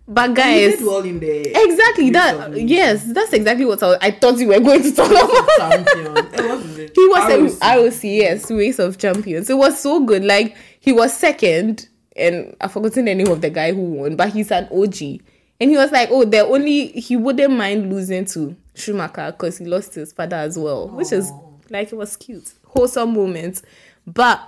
[0.08, 2.52] But guys, well in the exactly that.
[2.58, 5.48] Yes, that's exactly what I, was- I thought you were going to talk about.
[5.56, 6.12] champion.
[6.14, 6.34] What
[6.66, 6.92] is it?
[6.96, 7.62] He was ROC.
[7.62, 9.48] a ROC, yes, race of champions.
[9.48, 10.24] It was so good.
[10.24, 14.30] Like he was second, and I've forgotten the name of the guy who won, but
[14.30, 15.20] he's an OG.
[15.62, 19.64] And he was like, oh, the only he wouldn't mind losing to Schumacher because he
[19.64, 21.60] lost his father as well, which is oh.
[21.70, 23.62] like it was cute, wholesome moment.
[24.04, 24.42] But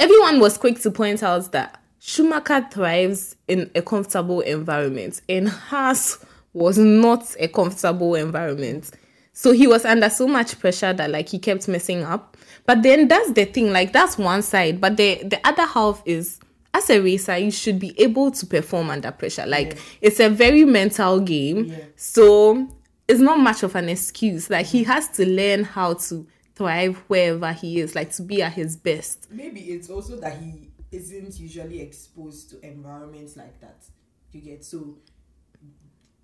[0.00, 6.18] everyone was quick to point out that Schumacher thrives in a comfortable environment, and Haas
[6.52, 8.90] was not a comfortable environment.
[9.32, 12.36] So he was under so much pressure that like he kept messing up.
[12.66, 14.80] But then that's the thing, like that's one side.
[14.80, 16.40] But the the other half is
[16.74, 19.46] as a racer, you should be able to perform under pressure.
[19.46, 21.66] Like it's a very mental game.
[21.66, 21.76] Yeah.
[21.96, 22.68] So
[23.08, 24.48] it's not much of an excuse.
[24.48, 28.52] Like he has to learn how to thrive wherever he is, like to be at
[28.54, 29.26] his best.
[29.30, 33.84] Maybe it's also that he isn't usually exposed to environments like that.
[34.32, 34.96] You get so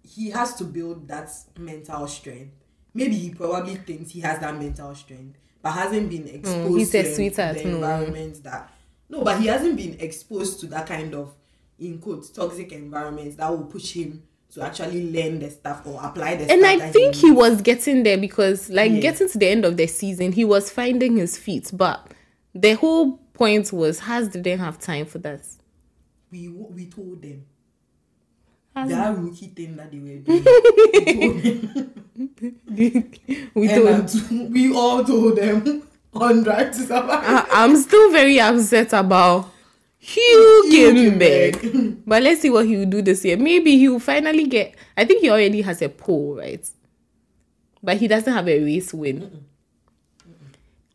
[0.02, 2.54] he has to build that mental strength.
[2.94, 7.62] Maybe he probably thinks he has that mental strength, but hasn't been exposed Mm, to
[7.62, 7.74] the no.
[7.76, 8.72] environments that
[9.08, 11.34] no, but he hasn't been exposed to that kind of
[11.78, 16.34] in quotes toxic environments that will push him to actually learn the stuff or apply
[16.36, 16.56] the stuff.
[16.56, 19.00] And I think he was getting there because, like, Yeah.
[19.00, 21.70] getting to the end of the season, he was finding his feet.
[21.72, 22.12] But
[22.54, 25.42] the whole point was, Haas didn't have time for that.
[26.30, 27.44] we we told them
[28.74, 30.44] Haas- that rookie thing that they were doing.
[32.74, 33.44] we told them.
[33.54, 35.82] we told, we all told them
[36.20, 37.24] on Drive to Survive.
[37.24, 39.50] I, I'm still very upset about
[40.02, 41.52] Hülkenberg.
[41.56, 41.96] Hülkenberg.
[42.06, 43.36] but let's see what he will do this year.
[43.36, 44.74] Maybe he will finally get.
[44.96, 46.68] I think he already has a pole, right?
[47.82, 49.44] But he doesn't have a race win.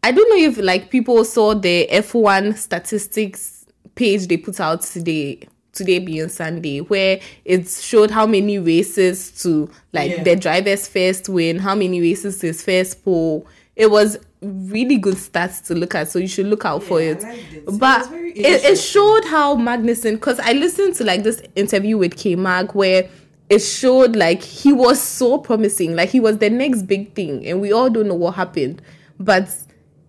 [0.04, 5.48] I don't know if like people saw the F1 statistics page they put out today,
[5.72, 10.24] today being Sunday, where it showed how many races to like Yeah.
[10.24, 13.48] the driver's first win, how many races to his first pole.
[13.76, 17.18] It was really good stats to look at, so you should look out for Yeah,
[17.26, 17.54] I it.
[17.54, 17.80] it.
[17.80, 22.36] But it, it showed how Magnussen, because I listened to like this interview with K
[22.36, 23.10] Mag where
[23.50, 27.62] it showed like he was so promising, like he was the next big thing, and
[27.62, 28.82] we all don't know what happened.
[29.20, 29.50] But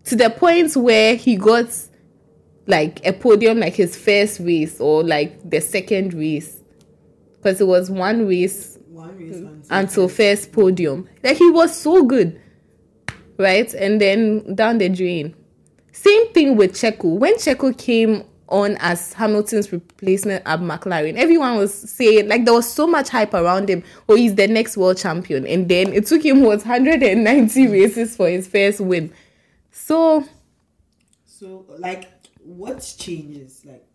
[0.04, 1.66] to the point where he got
[2.66, 6.58] like a podium, like his first race or like the second race,
[7.36, 9.48] because it was one race One race mm.
[9.70, 11.08] until, until first podium.
[11.22, 12.40] Like he was so good,
[13.38, 13.72] right?
[13.74, 15.34] And then down the drain.
[15.92, 17.18] Same thing with Checo.
[17.18, 22.70] When Checo came on as Hamilton's replacement at McLaren, everyone was saying like there was
[22.70, 23.82] so much hype around him.
[24.08, 25.46] Oh, he's the next world champion.
[25.46, 29.12] And then it took him what 190 races for his first win.
[29.70, 30.24] So
[31.26, 32.10] So, like,
[32.42, 33.64] what changes?
[33.64, 33.86] Like,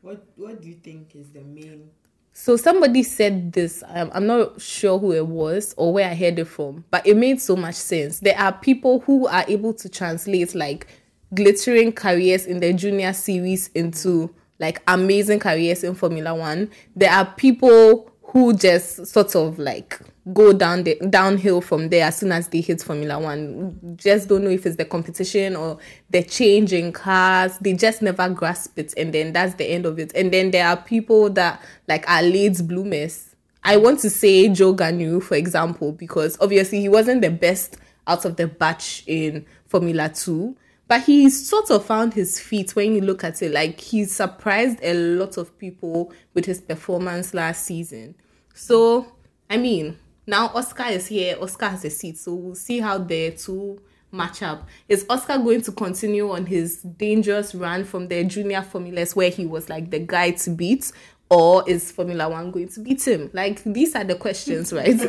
[0.00, 1.90] what what do you think is the main?
[2.40, 3.82] So somebody said this.
[3.88, 7.16] Um, I'm not sure who it was or where I heard it from, but it
[7.16, 8.20] made so much sense.
[8.20, 10.86] There are people who are able to translate like
[11.34, 16.70] glittering careers in the junior series into like amazing careers in Formula One.
[16.94, 19.98] There are people who just sort of like
[20.32, 23.96] go down the downhill from there as soon as they hit Formula One.
[23.96, 25.78] Just don't know if it's the competition or
[26.10, 27.58] the change in cars.
[27.58, 30.12] They just never grasp it, and then that's the end of it.
[30.14, 33.34] And then there are people that like are late bloomers.
[33.64, 38.24] I want to say Zhou Guanyu, for example, because obviously he wasn't the best out
[38.24, 40.56] of the batch in Formula Two.
[40.86, 43.52] But he sort of found his feet when you look at it.
[43.52, 48.14] Like he surprised a lot of people with his performance last season.
[48.54, 49.12] So,
[49.50, 51.36] I mean, now Oscar is here.
[51.40, 52.18] Oscar has a seat.
[52.18, 53.80] So we'll see how the two
[54.12, 54.68] match up.
[54.88, 59.46] Is Oscar going to continue on his dangerous run from the junior formulas where he
[59.46, 60.92] was like the guy to beat?
[61.30, 63.30] Or is Formula One going to beat him?
[63.32, 64.96] Like these are the questions, right?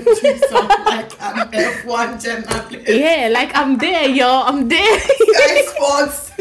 [0.89, 2.89] Like an F1 journalist.
[2.89, 4.43] yeah, like I'm there, yo.
[4.45, 4.99] I'm there.
[4.99, 6.32] Sky Sports.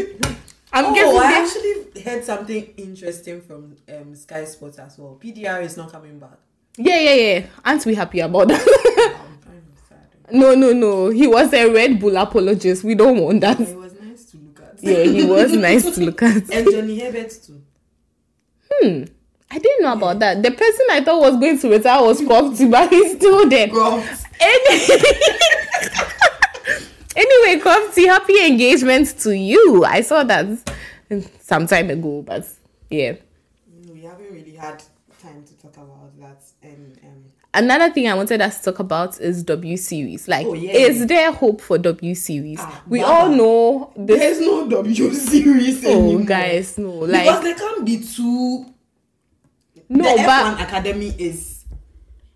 [0.73, 5.19] I'm oh, getting I actually heard something interesting from um, Sky Sports as well.
[5.23, 6.38] PDR is not coming back.
[6.79, 7.47] Yeah, yeah, yeah.
[7.64, 8.61] Aren't we happy about that?
[9.47, 10.33] I'm sad.
[10.33, 11.11] no, no, no.
[11.11, 12.85] He was a Red Bull apologist.
[12.85, 13.59] We don't want that.
[13.61, 14.79] It was nice to look at.
[14.83, 16.37] Yeah, he was nice to look at.
[16.53, 17.62] and Johnny Herbert too.
[18.71, 19.05] Hmm.
[19.51, 20.43] I didn't know about that.
[20.43, 23.64] The person I thought was going to retire was Crofty, but he's still there.
[23.64, 24.99] Any-
[27.17, 29.85] anyway, Crofty, happy engagement to you.
[29.85, 30.47] I saw that
[31.41, 32.47] some time ago, but
[32.91, 33.14] yeah.
[33.91, 34.83] We haven't really had
[35.23, 36.43] time to talk about that.
[36.62, 40.29] And um, Another thing I wanted us to talk about is W series.
[40.29, 40.73] Like, Oh, yeah.
[40.73, 42.59] is there hope for W series?
[42.61, 43.13] Ah, we Baba.
[43.13, 44.19] all know this.
[44.19, 46.25] there's no W series Oh, anymore.
[46.27, 48.67] guys, no, because like there can't be two.
[49.89, 51.65] no, the but F1 Academy is.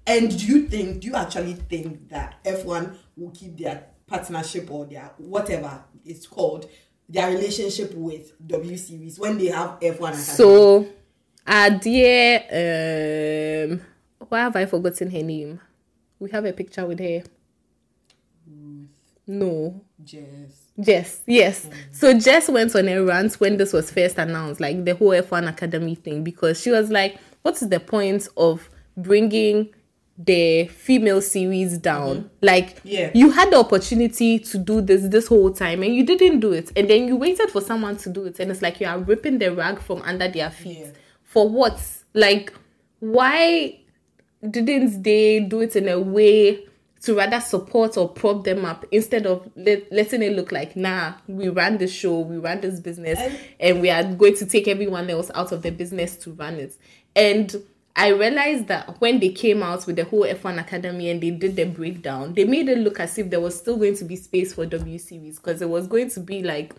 [0.07, 1.01] And do you think?
[1.01, 6.69] Do you actually think that F1 will keep their partnership or their whatever it's called,
[7.09, 10.17] their relationship with W Series when they have F1 Academy?
[10.23, 10.87] so
[11.47, 13.81] our dear um,
[14.33, 15.61] why have I forgotten her name?
[16.19, 17.23] We have a picture with her.
[19.27, 20.71] No, Jess.
[20.81, 21.69] Jess, yes.
[21.93, 25.49] So Jess went on a rant when this was first announced, like the whole F1
[25.49, 29.69] Academy thing, because she was like, "What is the point of bringing
[30.19, 32.17] the female series down?
[32.17, 32.29] Mm-hmm.
[32.41, 33.11] Like, Yeah.
[33.15, 36.73] you had the opportunity to do this this whole time, and you didn't do it,
[36.75, 39.39] and then you waited for someone to do it, and it's like you are ripping
[39.39, 40.91] the rug from under their feet Yeah.
[41.23, 41.81] for what?
[42.15, 42.53] Like,
[42.99, 43.79] why
[44.49, 46.65] didn't they do it in a way
[47.03, 51.15] to rather support or prop them up instead of let, letting it look like nah
[51.27, 54.69] we ran the show we ran this business And- and we are going to take
[54.69, 56.75] everyone else out of the business to run it.
[57.17, 57.55] And
[57.95, 61.57] i realized that when they came out with the whole f1 academy and they did
[61.57, 64.55] the breakdown they made it look as if there was still going to be space
[64.55, 66.73] for w series because it was going to be like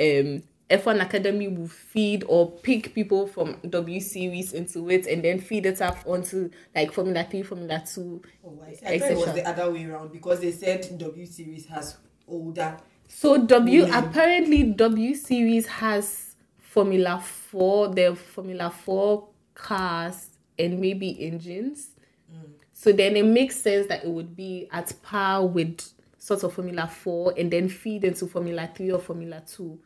[0.00, 5.38] um F1 Academy will feed or pick people from W series into it and then
[5.38, 8.22] feed it up onto like Formula 3, Formula 2.
[8.44, 11.66] Oh, I, I thought it was the other way around because they said W Series
[11.66, 12.76] has older.
[13.06, 13.94] So W Women.
[13.94, 21.90] apparently W series has Formula 4, the Formula 4 cars and maybe engines.
[22.32, 22.50] Mm.
[22.72, 25.80] So then it makes sense that it would be at par with
[26.18, 29.78] sort of Formula 4 and then feed into Formula 3 or Formula 2.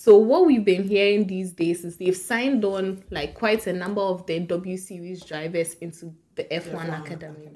[0.00, 4.00] So what we've been hearing these days is they've signed on like quite a number
[4.00, 7.48] of the W series drivers into the F1, Academy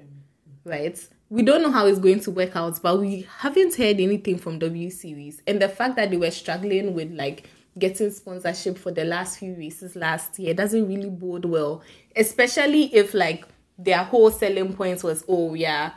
[0.64, 1.09] right?
[1.30, 4.59] We don't know how it's going to work out, but we haven't heard anything from
[4.59, 5.40] W Series.
[5.47, 9.55] And the fact that they were struggling with like getting sponsorship for the last few
[9.55, 11.82] races last year doesn't really bode well,
[12.16, 13.47] especially if like
[13.78, 15.93] their whole selling point was, oh, yeah.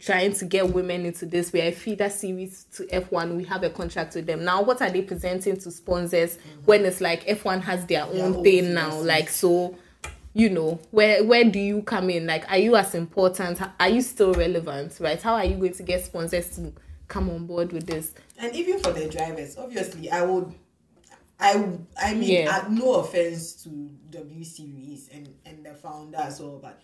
[0.00, 3.36] Trying to get women into this, we're a feeder series to F1.
[3.36, 4.44] We have a contract with them.
[4.44, 8.74] Now, what are they presenting to sponsors when it's like F1 has their own thing
[8.74, 8.98] now?
[9.00, 9.76] Like, so
[10.34, 14.02] you know where where do you come in like are you as important are you
[14.02, 16.70] still relevant right how are you going to get sponsors to
[17.08, 20.52] come on board with this And even for the drivers, obviously, I would.
[21.38, 22.66] I I mean, Yeah.
[22.70, 23.68] no offense to
[24.10, 26.80] W Series and and the founder as well, but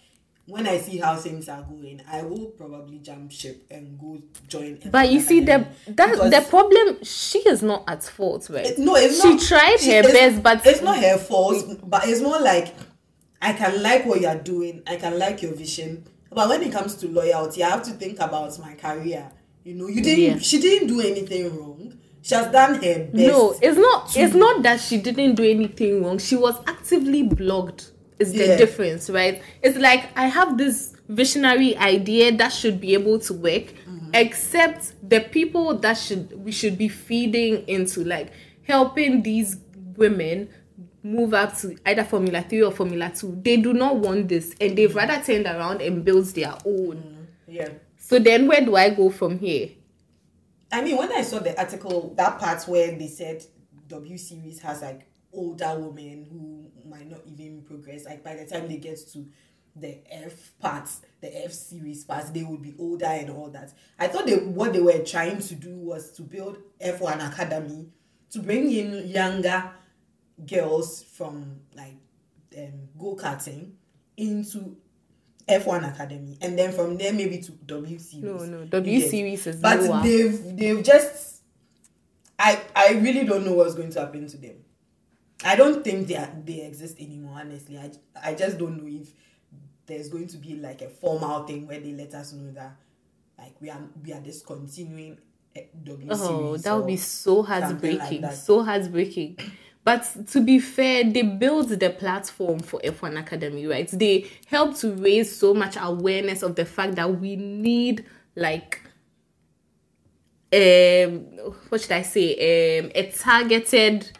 [0.46, 4.78] when I see how things are going, I will probably jump ship and go join.
[4.90, 6.98] But you see, the that the problem.
[7.04, 8.66] She is not at fault, right?
[8.66, 9.40] It- no, it's she not.
[9.42, 11.64] tried she- her it's- best, but it's not her fault.
[11.88, 12.74] But it's more like
[13.40, 14.82] I can like what you're doing.
[14.86, 16.04] I can like your vision.
[16.30, 19.30] But when it comes to loyalty, I have to think about my career.
[19.64, 20.24] You know, you didn't.
[20.24, 20.38] Yeah.
[20.38, 21.98] She didn't do anything wrong.
[22.22, 23.14] She has done her best.
[23.14, 24.08] No, it's not.
[24.10, 26.18] to- It's not that she didn't do anything wrong.
[26.18, 27.91] She was actively blocked.
[28.22, 28.56] Is the Yeah.
[28.56, 29.42] difference, right?
[29.62, 34.10] It's like I have this visionary idea that should be able to work, Mm-hmm.
[34.14, 38.28] except the people that should we should be feeding into, like
[38.62, 39.56] helping these
[39.96, 40.48] women
[41.02, 43.38] move up to either Formula Three or Formula Two.
[43.44, 47.26] They do not want this, and they've rather turned around and built their own.
[47.48, 47.70] Yeah.
[47.98, 49.70] So then, where do I go from here?
[50.70, 53.44] I mean, when I saw the article, that part where they said
[53.88, 55.02] W series has like
[55.32, 59.26] older women who might not even progress, like by the time they get to
[59.74, 63.72] the F parts, the F series parts, they would be older and all that.
[63.98, 67.88] I thought they what they were trying to do was to build F1 Academy
[68.30, 69.70] to bring in younger
[70.46, 71.96] girls from like
[72.58, 73.72] um, go karting
[74.16, 74.76] into
[75.48, 78.24] F1 Academy, and then from there maybe to W series.
[78.24, 80.02] No, no, W series is but lower.
[80.02, 81.42] they've they've just
[82.38, 84.56] I I really don't know what's going to happen to them.
[85.44, 87.38] I don't think they are, they exist anymore.
[87.40, 87.90] Honestly, I
[88.30, 89.12] I just don't know if
[89.86, 92.76] there's going to be like a formal thing where they let us know that
[93.38, 95.18] like we are we are discontinuing
[95.56, 98.30] eh, W Oh, that would be so something like heartbreaking.
[98.30, 99.38] so heartbreaking.
[99.84, 103.88] But to be fair, they built the platform for F1 Academy, right?
[103.92, 108.04] They helped to raise so much awareness of the fact that we need
[108.36, 108.80] like
[110.52, 111.26] um
[111.68, 112.78] what should I say?
[112.78, 114.10] Um a targeted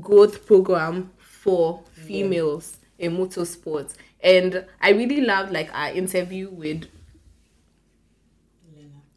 [0.00, 3.94] growth program for females in motorsports.
[4.22, 6.86] And I really loved like our interview with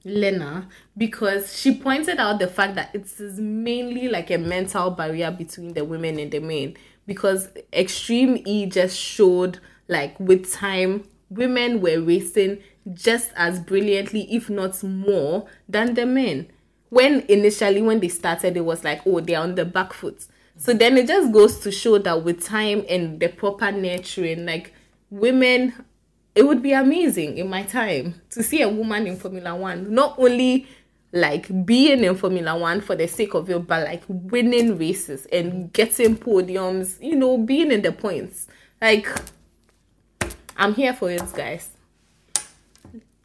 [0.03, 0.67] Lena.
[0.97, 5.73] Because she pointed out the fact that it is mainly like a mental barrier between
[5.73, 6.75] the women and the men.
[7.05, 12.59] Because extreme E just showed like with time women were racing
[12.93, 16.47] just as brilliantly if not more than the men.
[16.89, 20.25] When initially when they started it was like oh they're on the back foot
[20.57, 24.73] so then it just goes to show that with time and the proper nurturing like
[25.09, 25.73] women
[26.35, 30.19] it would be amazing in my time to see a woman in Formula One, not
[30.19, 30.67] only
[31.13, 35.71] like being in Formula One for the sake of it, but like winning races and
[35.71, 38.47] getting podiums, you know, being in the points.
[38.81, 39.07] Like,
[40.57, 41.69] I'm here for it, guys.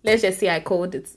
[0.04, 1.10] Let's just say I called it.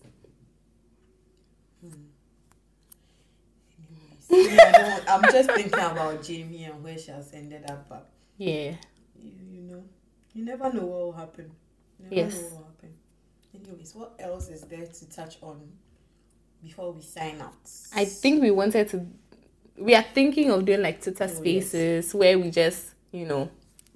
[4.33, 7.87] Yeah, I'm just thinking about Jamie and where she has ended up.
[7.89, 8.75] But Yeah.
[9.21, 9.83] you, you know,
[10.33, 11.51] you never know what will happen.
[11.99, 12.33] You never Yes.
[12.35, 12.93] know what will happen.
[13.55, 15.61] Anyways, what else is there to touch on
[16.61, 17.53] before we sign out?
[17.95, 19.05] I think we wanted to.
[19.77, 21.37] We are thinking of doing like Twitter Oh, yes.
[21.37, 23.49] spaces where we just, you know,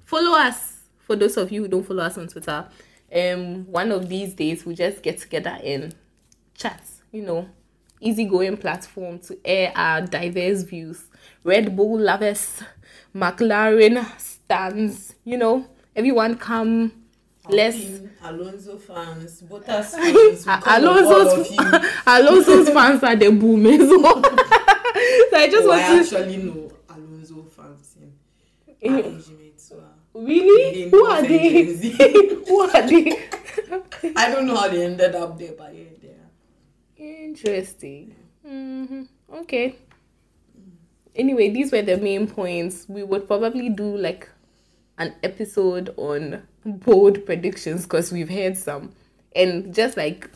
[0.05, 0.73] follow us.
[0.99, 2.67] For those of you who don't follow us on Twitter,
[3.15, 5.95] um, one of these days we just get together and
[6.53, 6.83] chat.
[7.11, 7.49] You know,
[7.99, 11.03] easygoing platform to air our diverse views.
[11.43, 12.61] Red Bull lovers,
[13.15, 15.15] McLaren stands.
[15.23, 17.03] You know, everyone come.
[17.49, 17.77] Let's
[18.23, 21.57] Alonso fans, Bottas fans, we A- all of Alonso's, you.
[22.07, 24.21] Alonso's fans are the boom as well.
[24.23, 29.69] so I just Oh, want I to actually know Alonso fans in my age mates
[29.71, 31.63] who are- really who are they?
[32.47, 33.29] Who are they?
[34.17, 35.83] I don't know how they ended up there, but yeah.
[37.07, 38.15] Interesting.
[38.45, 39.03] hmm
[39.33, 39.75] Okay.
[41.15, 42.85] Anyway, these were the main points.
[42.87, 44.29] We would probably do like
[44.97, 48.93] an episode on bold predictions because we've heard some,
[49.35, 50.29] and just like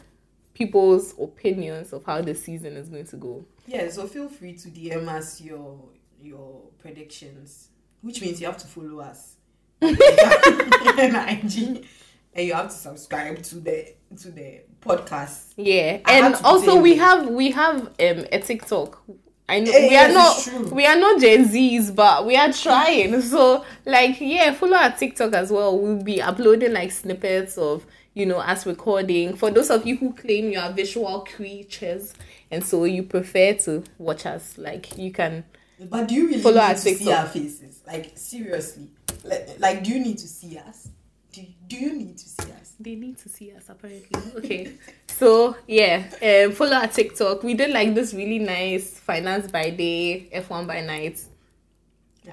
[0.53, 3.45] people's opinions of how the season is going to go.
[3.67, 5.77] Yeah, so feel free to DM us your
[6.21, 7.69] your predictions,
[8.01, 9.35] which means you have to follow us
[9.81, 11.85] on IG,
[12.33, 15.53] and you have to subscribe to the to the podcast.
[15.57, 19.01] Yeah, I and also we have we have um a TikTok.
[19.47, 23.21] I know we yes, are not we are not Gen Zs, but we are trying.
[23.31, 25.77] So like yeah, follow our TikTok as well.
[25.77, 29.35] We'll be uploading like snippets of you know us recording.
[29.35, 32.13] For those of you who claim you are visual creatures
[32.49, 35.43] and so you prefer to watch us, like you can.
[35.79, 37.81] But do you really Follow need our to see our faces?
[37.87, 38.89] Like seriously,
[39.23, 40.89] like, like do you need to see us?
[41.71, 42.73] Do you need to see us?
[42.81, 44.21] They need to see us apparently.
[44.35, 44.73] Okay.
[45.07, 47.43] so yeah, um, follow our TikTok.
[47.43, 51.13] We did like this really nice finance by day, F1 by night.
[51.13, 51.29] It's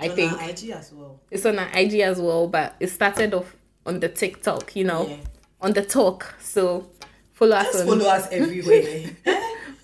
[0.01, 1.20] I on think- our IG as well.
[1.30, 3.55] It's on our IG as well, but it started off
[3.86, 5.16] on the TikTok, you know, Yeah.
[5.61, 6.34] on the talk.
[6.43, 6.91] So
[7.34, 7.86] follow us on.
[7.86, 9.11] follow us everywhere.
[9.24, 9.41] Eh?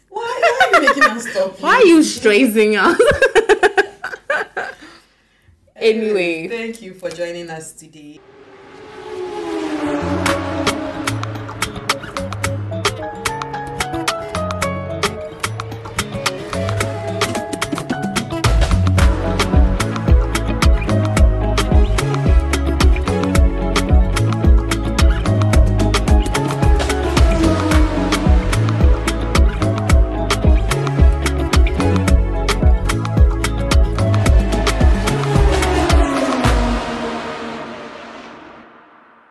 [0.08, 1.60] why, why are you making us stop?
[1.60, 3.00] Why are you stressing us?
[5.76, 6.48] anyway.
[6.48, 8.18] Thank you for joining us today.